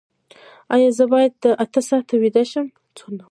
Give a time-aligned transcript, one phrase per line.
[0.73, 2.67] ایا زه باید اته ساعته ویده شم؟